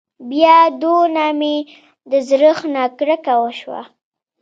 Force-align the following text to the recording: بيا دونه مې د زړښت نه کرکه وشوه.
بيا 0.29 0.59
دونه 0.81 1.25
مې 1.39 1.55
د 2.11 2.11
زړښت 2.27 2.63
نه 2.75 2.83
کرکه 2.97 3.33
وشوه. 3.41 3.81